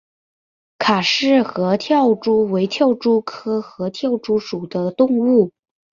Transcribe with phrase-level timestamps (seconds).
[0.79, 5.51] 卡氏合跳蛛为跳蛛科合跳蛛属的动物。